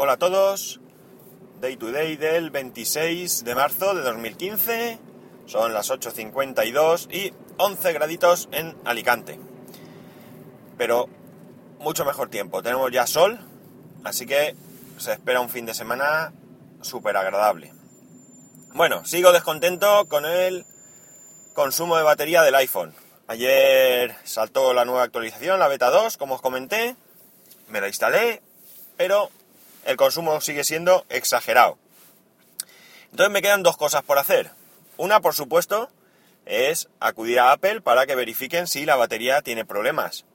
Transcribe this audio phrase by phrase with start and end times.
[0.00, 0.78] Hola a todos.
[1.60, 4.96] Day to day del 26 de marzo de 2015.
[5.46, 9.40] Son las 8.52 y 11 graditos en Alicante.
[10.76, 11.08] Pero
[11.80, 12.62] mucho mejor tiempo.
[12.62, 13.40] Tenemos ya sol,
[14.04, 14.54] así que
[14.98, 16.32] se espera un fin de semana
[16.80, 17.74] súper agradable.
[18.74, 20.64] Bueno, sigo descontento con el
[21.54, 22.94] consumo de batería del iPhone.
[23.26, 26.94] Ayer saltó la nueva actualización, la beta 2, como os comenté.
[27.66, 28.42] Me la instalé,
[28.96, 29.32] pero
[29.88, 31.78] el consumo sigue siendo exagerado.
[33.10, 34.50] Entonces me quedan dos cosas por hacer.
[34.98, 35.88] Una, por supuesto,
[36.44, 40.26] es acudir a Apple para que verifiquen si la batería tiene problemas.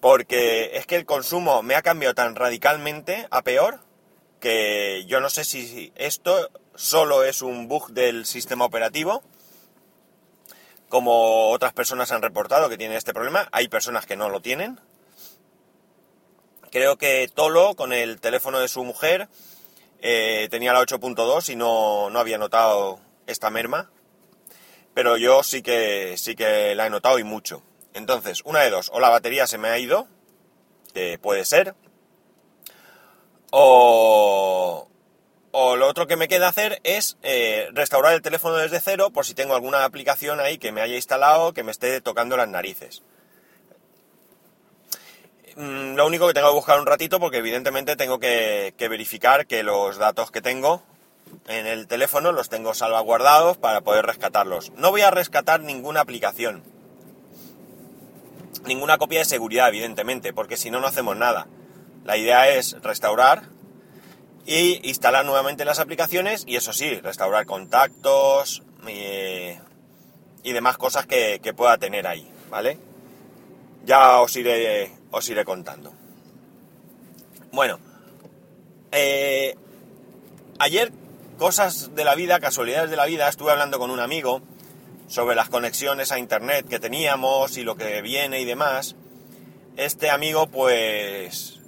[0.00, 3.80] Porque es que el consumo me ha cambiado tan radicalmente a peor
[4.38, 9.24] que yo no sé si esto solo es un bug del sistema operativo,
[10.88, 13.48] como otras personas han reportado que tienen este problema.
[13.50, 14.78] Hay personas que no lo tienen,
[16.76, 19.28] creo que Tolo, con el teléfono de su mujer,
[20.02, 23.90] eh, tenía la 8.2 y no, no, había notado esta merma.
[24.92, 27.62] Pero yo sí que, sí que la he notado y mucho.
[27.94, 30.06] Entonces, una de dos, o la batería se me ha ido,
[30.92, 31.74] que puede ser,
[33.50, 34.86] o,
[35.52, 39.24] o lo otro que me queda hacer es eh, restaurar el teléfono desde cero por
[39.24, 43.02] si tengo alguna aplicación ahí que me haya instalado que me esté tocando las narices.
[45.56, 49.62] Mm, lo único que tengo que buscar un ratito porque evidentemente tengo que, verificar que
[49.62, 50.82] los datos que tengo
[51.48, 54.70] en el teléfono los tengo salvaguardados para poder rescatarlos.
[54.72, 56.62] No voy a rescatar ninguna aplicación.
[58.66, 61.46] Ninguna copia de seguridad, evidentemente, porque si no, no hacemos nada.
[62.04, 63.44] La idea es restaurar
[64.44, 69.56] y instalar nuevamente las aplicaciones y eso sí, restaurar contactos y,
[70.42, 72.78] y demás cosas que, que pueda tener ahí, ¿vale?
[73.84, 75.94] Ya os iré os iré contando.
[77.52, 77.78] Bueno,
[78.92, 79.56] eh,
[80.58, 80.92] ayer
[81.38, 84.42] cosas de la vida, casualidades de la vida, estuve hablando con un amigo
[85.08, 88.96] sobre las conexiones a internet que teníamos y lo que viene y demás.
[89.76, 91.60] Este amigo pues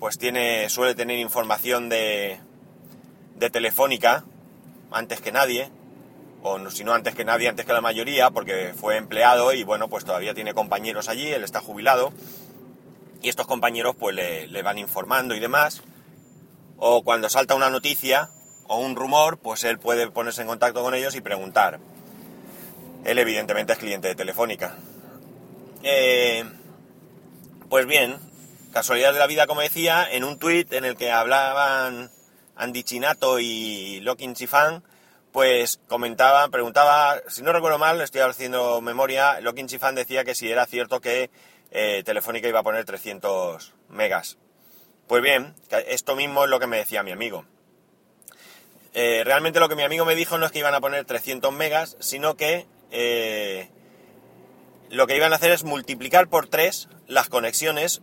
[0.00, 2.40] pues tiene suele tener información de
[3.36, 4.24] de Telefónica
[4.90, 5.70] antes que nadie
[6.42, 9.88] o si no antes que nadie, antes que la mayoría, porque fue empleado y bueno,
[9.88, 12.12] pues todavía tiene compañeros allí, él está jubilado
[13.26, 15.82] y estos compañeros pues le, van informando y demás.
[16.76, 18.30] O cuando salta una noticia
[18.68, 21.80] o un rumor, pues él puede ponerse en contacto con ellos y preguntar.
[23.04, 24.76] Él evidentemente es cliente de Telefónica.
[25.82, 26.44] Eh,
[27.68, 28.16] pues bien,
[28.72, 32.12] casualidad de la vida, como decía, en un tuit en el que hablaban
[32.54, 34.84] Andy Chinato y Locking Chifan,
[35.32, 40.48] pues comentaban, preguntaba, si no recuerdo mal, estoy haciendo memoria, Locking Chifan decía que si
[40.48, 41.28] era cierto que
[41.70, 44.38] eh, Telefónica iba a poner 300 megas.
[45.06, 45.54] Pues bien,
[45.88, 47.44] esto mismo es lo que me decía mi amigo.
[48.94, 51.52] Eh, realmente lo que mi amigo me dijo no es que iban a poner 300
[51.52, 53.68] megas, sino que eh,
[54.90, 58.00] lo que iban a hacer es multiplicar por 3 las conexiones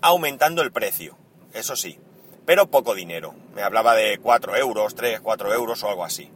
[0.00, 1.18] aumentando el precio.
[1.52, 1.98] Eso sí,
[2.46, 3.34] pero poco dinero.
[3.54, 6.30] Me hablaba de 4 euros, 3, 4 euros o algo así.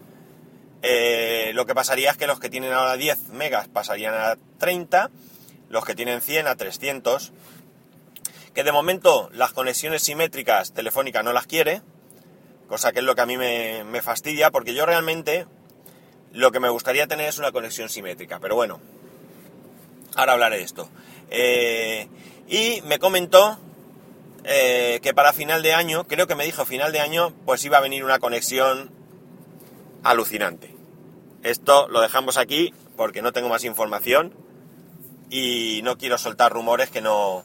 [1.53, 5.11] lo que pasaría es que los que tienen ahora 10 megas pasarían a 30
[5.71, 7.33] los que tienen 100 a 300,
[8.55, 11.81] que de momento las conexiones simétricas Telefónica no las quiere,
[12.69, 15.47] cosa que es lo que a mí me, fastidia, porque yo realmente
[16.33, 18.81] lo que me gustaría tener es una conexión simétrica, pero bueno,
[20.17, 20.91] ahora hablaré de esto.
[21.31, 22.09] Eh,
[22.49, 23.59] y me comentó
[24.43, 27.79] eh, que para final de año, creo que me dijo final de año, pues iba
[27.79, 28.91] a venir una conexión
[30.03, 30.75] alucinante.
[31.45, 34.35] Esto lo dejamos aquí porque no tengo más información
[35.31, 37.45] y no quiero soltar rumores que no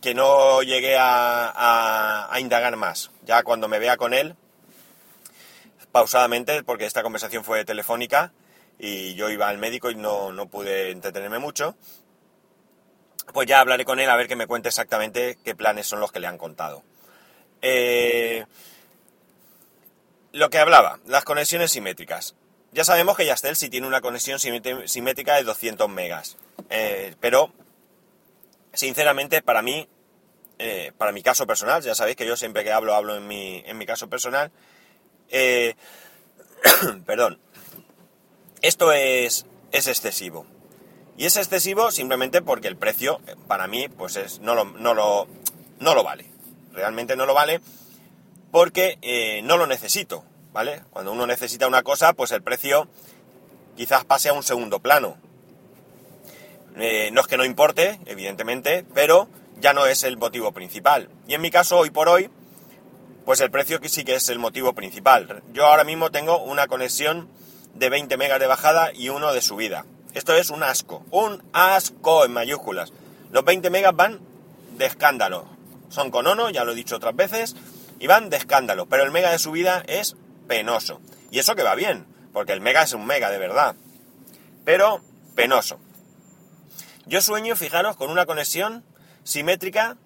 [0.00, 3.10] que no llegué a, indagar más.
[3.24, 4.34] Ya cuando me vea con él,
[5.92, 8.32] pausadamente, porque esta conversación fue telefónica
[8.78, 11.76] y yo iba al médico y no, pude entretenerme mucho,
[13.34, 16.10] pues ya hablaré con él a ver que me cuente exactamente qué planes son los
[16.10, 16.82] que le han contado.
[17.60, 18.46] Eh,
[20.32, 22.34] lo que hablaba, las conexiones simétricas.
[22.72, 26.36] Ya sabemos que Yastel sí tiene una conexión simétrica de 200 megas,
[26.68, 27.52] eh, pero
[28.72, 29.88] sinceramente para mí,
[30.60, 33.60] eh, para mi caso personal, ya sabéis que yo siempre que hablo, hablo en mi,
[33.66, 34.52] en mi caso personal,
[35.30, 35.74] eh,
[37.06, 37.40] perdón,
[38.62, 40.46] esto es, es excesivo.
[41.16, 45.26] Y es excesivo simplemente porque el precio, para mí, pues es, no, lo, no, lo,
[45.80, 46.24] no lo vale.
[46.72, 47.60] Realmente no lo vale
[48.52, 50.24] porque no lo necesito.
[50.52, 50.82] ¿Vale?
[50.90, 52.88] Cuando uno necesita una cosa, pues el precio
[53.76, 55.16] quizás pase a un segundo plano.
[56.76, 59.28] Eh, no es que no importe, evidentemente, pero
[59.60, 61.08] ya no es el motivo principal.
[61.26, 62.30] Y en mi caso, hoy por hoy,
[63.24, 65.42] pues el precio sí que es el motivo principal.
[65.52, 67.28] Yo ahora mismo tengo una conexión
[67.74, 69.84] de 20 megas de bajada y uno de subida.
[70.14, 72.92] Esto es un asco, un asco en mayúsculas.
[73.30, 74.20] Los 20 megas van
[74.76, 75.46] de escándalo.
[75.88, 77.54] Son con ONO, ya lo he dicho otras veces,
[77.98, 78.86] y van de escándalo.
[78.86, 80.16] Pero el mega de subida es
[80.50, 81.00] penoso.
[81.30, 83.76] Y eso que va bien, porque el mega es un mega de verdad.
[84.64, 85.00] Pero
[85.36, 85.78] penoso.
[87.06, 88.84] Yo sueño, fijaros, con una conexión
[89.22, 89.96] simétrica,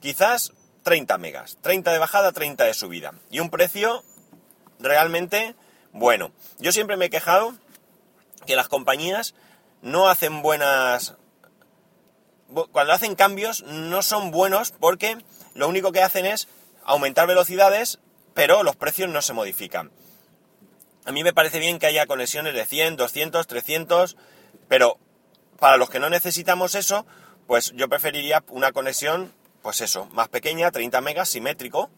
[0.00, 1.56] quizás 30 megas.
[1.62, 3.14] 30 de bajada, 30 de subida.
[3.30, 4.04] Y un precio
[4.80, 5.54] realmente
[5.92, 6.30] bueno.
[6.58, 7.54] Yo siempre me he quejado
[8.46, 9.34] que las compañías
[9.80, 11.14] no hacen buenas...
[12.70, 15.16] Cuando hacen cambios no son buenos porque
[15.54, 16.48] lo único que hacen es
[16.84, 17.98] aumentar velocidades,
[18.34, 19.90] pero los precios no se modifican.
[21.04, 24.16] A mí me parece bien que haya conexiones de 100, 200, 300,
[24.68, 24.98] pero
[25.58, 27.06] para los que no necesitamos eso,
[27.46, 29.32] pues yo preferiría una conexión,
[29.62, 31.90] pues eso, más pequeña, 30 megas, simétrico,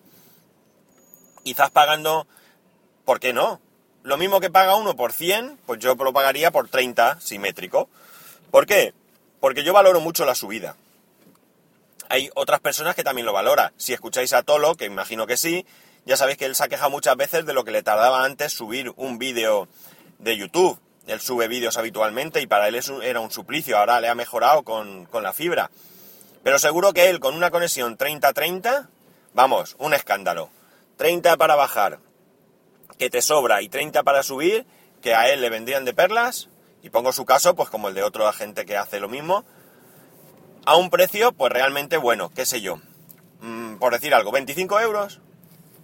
[1.44, 2.26] quizás pagando,
[3.05, 3.61] ¿por qué no?
[4.02, 7.88] Lo mismo que paga uno por 100, pues yo lo pagaría por 30 simétrico.
[8.50, 8.94] ¿Por qué?
[9.40, 10.76] Porque yo valoro mucho la subida.
[12.08, 13.73] Hay otras personas que también lo valoran.
[13.76, 15.64] Si escucháis a Tolo, que imagino que sí,
[16.04, 18.52] ya sabéis que él se ha quejado muchas veces de lo que le tardaba antes
[18.52, 19.69] subir un vídeo
[20.19, 20.78] de YouTube.
[21.06, 23.78] Él sube vídeos habitualmente y para él era un suplicio.
[23.78, 25.70] Ahora le ha mejorado con, con la fibra.
[26.43, 28.88] Pero seguro que él con una conexión 30-30,
[29.34, 30.50] vamos, un escándalo.
[30.96, 31.99] 30 para bajar,
[32.99, 34.66] que te sobra y 30 para subir,
[35.00, 36.49] que a él le vendrían de perlas,
[36.82, 39.44] y pongo su caso, pues como el de otro agente que hace lo mismo,
[40.64, 42.81] a un precio, pues realmente bueno, qué sé yo.
[43.40, 45.20] Mm, por decir algo, 25 euros.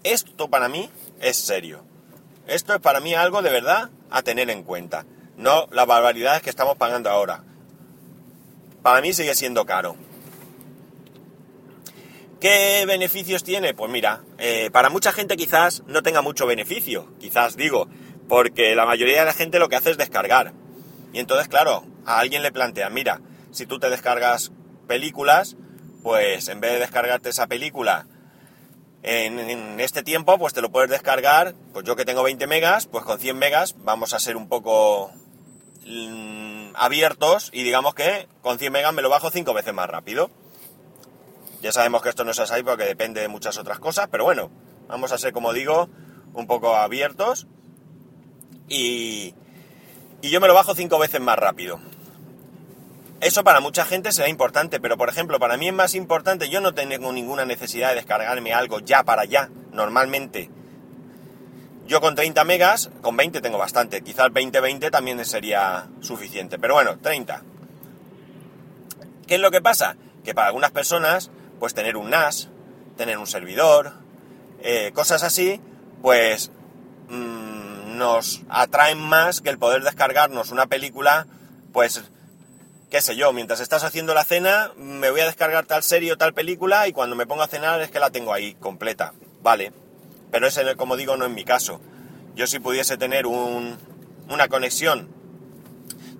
[0.08, 0.88] Esto para mí
[1.20, 1.84] es serio.
[2.46, 5.05] Esto es para mí algo de verdad a tener en cuenta.
[5.37, 7.44] No las barbaridades que estamos pagando ahora.
[8.82, 9.96] Para mí sigue siendo caro.
[12.40, 13.75] ¿Qué beneficios tiene?
[13.75, 17.87] Pues mira, eh, para mucha gente quizás no tenga mucho beneficio, quizás digo,
[18.31, 20.55] porque la mayoría de la gente lo que hace es descargar.
[21.12, 23.20] Y entonces, claro, a alguien le plantea, mira,
[23.50, 24.52] si tú te descargas
[24.87, 25.56] películas,
[26.02, 28.06] pues en vez de descargarte esa película
[29.03, 33.05] en, este tiempo, pues te lo puedes descargar, pues yo que tengo 20 megas, pues
[33.05, 35.12] con 100 megas vamos a ser un poco
[35.87, 40.31] mm, abiertos y digamos que con 100 megas me lo bajo 5 veces más rápido.
[41.61, 44.50] Ya sabemos que esto no es así porque depende de muchas otras cosas, pero bueno,
[44.89, 45.89] vamos a ser, como digo,
[46.35, 47.47] un poco abiertos.
[48.69, 49.35] Y,
[50.21, 51.81] y yo me lo bajo cinco veces más rápido.
[53.20, 56.61] Eso para mucha gente será importante, pero por ejemplo, para mí es más importante, yo
[56.61, 60.50] no tengo ninguna necesidad de descargarme algo ya para ya, normalmente.
[61.87, 66.99] Yo con 30 megas, con 20 tengo bastante, quizás 20-20 también sería suficiente, pero bueno,
[66.99, 67.43] 30.
[69.26, 69.97] ¿Qué es lo que pasa?
[70.23, 72.49] Que para algunas personas pues tener un NAS,
[72.97, 73.94] tener un servidor,
[74.61, 75.61] eh, cosas así,
[76.03, 76.50] pues
[77.09, 81.26] mm, nos atraen más que el poder descargarnos una película,
[81.73, 82.11] pues,
[82.90, 86.17] qué sé yo, mientras estás haciendo la cena, me voy a descargar tal serie o
[86.17, 89.12] tal película y cuando me pongo a cenar es que la tengo ahí completa,
[89.43, 89.73] vale.
[90.31, 91.81] Pero ese, como digo, no es mi caso.
[92.35, 93.76] Yo si pudiese tener un,
[94.29, 95.08] una conexión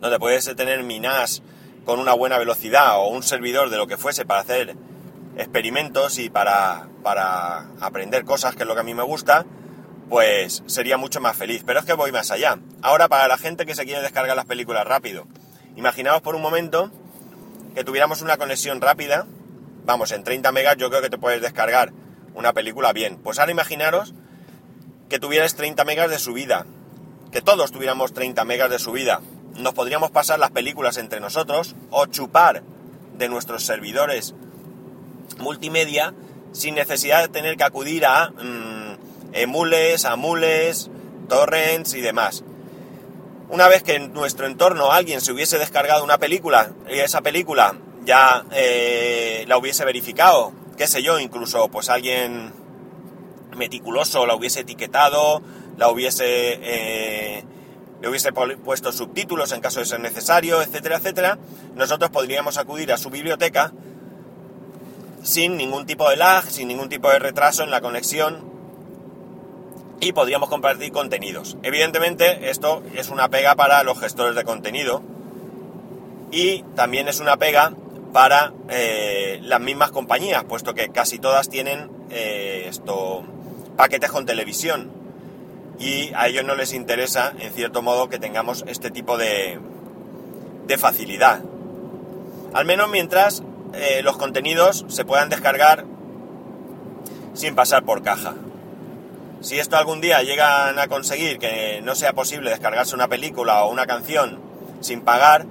[0.01, 1.43] donde pudiese tener mi NAS
[1.85, 4.77] con una buena velocidad o un servidor de lo que fuese para hacer
[5.39, 9.47] experimentos y para, para aprender cosas, que es lo que a mí me gusta,
[10.11, 11.63] pues sería mucho más feliz.
[11.65, 12.59] Pero es que voy más allá.
[12.83, 15.27] Ahora, para la gente que se quiere descargar las películas rápido,
[15.79, 16.91] imaginaos por un momento
[17.73, 19.27] que tuviéramos una conexión rápida,
[19.85, 21.93] vamos, en 30 megas yo creo que te puedes descargar
[22.35, 23.17] una película bien.
[23.19, 24.13] Pues ahora imaginaros
[25.09, 26.67] que tuvieras 30 megas de subida,
[27.31, 29.21] que todos tuviéramos 30 megas de subida.
[29.55, 32.65] Nos podríamos pasar las películas entre nosotros o chupar
[33.17, 34.35] de nuestros servidores
[35.39, 36.13] multimedia
[36.51, 38.97] sin necesidad de tener que acudir a mm,
[39.33, 40.91] emules, amules,
[41.29, 42.43] torrents y demás.
[43.51, 47.75] Una vez que en nuestro entorno alguien se hubiese descargado una película y esa película
[48.05, 52.53] ya eh, la hubiese verificado, qué sé yo, incluso pues alguien
[53.57, 55.43] meticuloso la hubiese etiquetado,
[55.79, 57.45] la hubiese, eh,
[58.03, 61.39] le hubiese puesto subtítulos en caso de ser necesario, etcétera, etcétera,
[61.75, 63.73] nosotros podríamos acudir a su biblioteca
[65.23, 68.48] sin ningún tipo de lag, sin ningún tipo de retraso en la conexión
[70.01, 71.57] y podríamos compartir contenidos.
[71.63, 75.03] Evidentemente esto es una pega para los gestores de contenido
[76.31, 77.73] y también es una pega
[78.13, 83.25] para eh, las mismas compañías, puesto que casi todas tienen eh, esto
[83.77, 84.91] paquetes con televisión
[85.79, 89.61] y a ellos no les interesa, en cierto modo, que tengamos este tipo de,
[90.77, 91.41] facilidad.
[92.53, 95.85] Al menos mientras eh, los contenidos se puedan descargar
[97.35, 98.35] sin pasar por caja.
[99.41, 103.71] Si esto algún día llegan a conseguir que no sea posible descargarse una película o
[103.71, 104.41] una canción
[104.81, 105.47] sin pagar,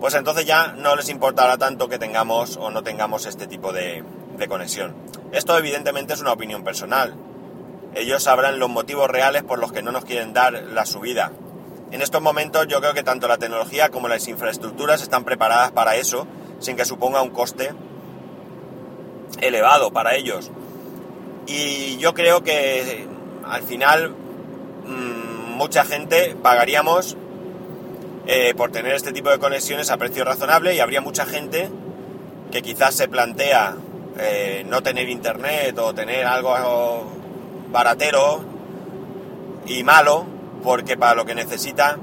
[0.00, 4.02] pues entonces ya no les importará tanto que tengamos o no tengamos este tipo de,
[4.48, 4.96] conexión.
[5.30, 7.14] Esto evidentemente es una opinión personal.
[7.94, 11.30] Ellos sabrán los motivos reales por los que no nos quieren dar la subida.
[11.92, 15.94] En estos momentos yo creo que tanto la tecnología como las infraestructuras están preparadas para
[15.94, 16.26] eso,
[16.58, 17.72] sin que suponga un coste
[19.40, 20.50] elevado para ellos.
[21.46, 23.06] Y yo creo que
[23.44, 27.16] al final mm, mucha gente pagaríamos
[28.26, 31.68] eh, por tener este tipo de conexiones a precio razonable y habría mucha gente
[32.52, 33.76] que quizás se plantea
[34.18, 37.10] eh, no tener internet o tener algo
[37.70, 38.44] baratero
[39.66, 40.26] y malo
[40.62, 41.98] porque para lo que necesita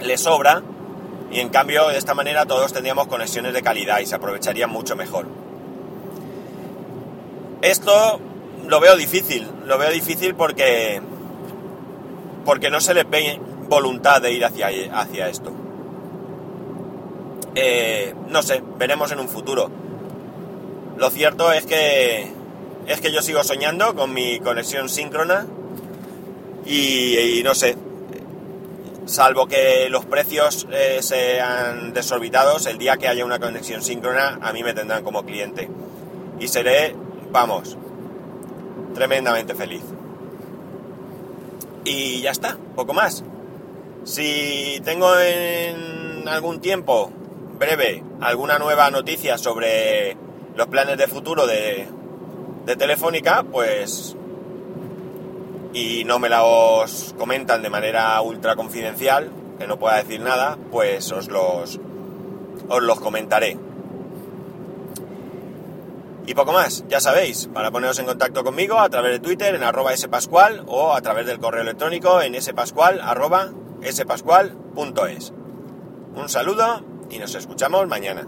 [0.00, 0.62] le sobra
[1.30, 4.94] y en cambio de esta manera todos tendríamos conexiones de calidad y se aprovecharía mucho
[4.94, 5.26] mejor.
[7.62, 8.20] Esto
[8.66, 11.00] lo veo difícil, lo veo difícil porque
[12.44, 15.52] porque no se le ve voluntad de ir hacia, hacia esto.
[17.56, 19.70] Eh, no sé, veremos en un futuro.
[20.96, 22.30] Lo cierto es que
[22.86, 25.46] es que yo sigo soñando con mi conexión síncrona
[26.64, 27.76] y, no sé,
[29.06, 34.52] salvo que los precios eh, sean desorbitados, el día que haya una conexión síncrona a
[34.52, 35.68] mí me tendrán como cliente
[36.38, 36.94] y seré,
[37.30, 37.76] vamos,
[38.94, 39.82] tremendamente feliz.
[41.84, 43.24] Y ya está, poco más.
[44.04, 47.10] Si tengo en algún tiempo
[47.58, 50.16] breve alguna nueva noticia sobre
[50.54, 51.88] los planes de futuro de,
[52.78, 54.16] Telefónica, pues
[55.72, 60.58] y no me la os comentan de manera ultra confidencial, que no pueda decir nada,
[60.72, 61.78] pues os los,
[62.68, 63.56] os los comentaré.
[66.26, 69.62] Y poco más, ya sabéis, para poneros en contacto conmigo a través de Twitter en
[69.62, 73.52] arroba spascual o a través del correo electrónico en spascual arroba
[73.84, 75.32] spascual.es.
[76.16, 78.26] Un saludo y nos escuchamos mañana.